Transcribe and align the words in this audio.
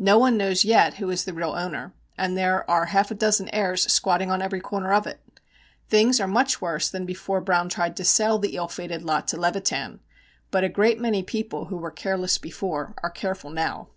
No 0.00 0.18
one 0.18 0.36
knows 0.36 0.64
yet 0.64 0.94
who 0.94 1.10
is 1.10 1.24
the 1.24 1.32
real 1.32 1.52
owner, 1.52 1.94
and 2.18 2.36
there 2.36 2.68
are 2.68 2.86
half 2.86 3.12
a 3.12 3.14
dozen 3.14 3.48
heirs 3.50 3.84
squatting 3.84 4.28
on 4.28 4.42
every 4.42 4.58
corner 4.60 4.92
of 4.92 5.06
it. 5.06 5.20
Things 5.88 6.18
are 6.18 6.26
much 6.26 6.60
worse 6.60 6.88
than 6.90 7.06
before 7.06 7.40
Browne 7.40 7.68
tried 7.68 7.96
to 7.98 8.04
sell 8.04 8.40
the 8.40 8.56
ill 8.56 8.66
fated 8.66 9.04
lot 9.04 9.28
to 9.28 9.36
Levitan, 9.36 10.00
but 10.50 10.64
a 10.64 10.68
great 10.68 10.98
many 10.98 11.22
people 11.22 11.66
who 11.66 11.76
were 11.76 11.92
careless 11.92 12.36
before 12.36 12.96
are 13.04 13.10
careful 13.10 13.50
now. 13.50 13.90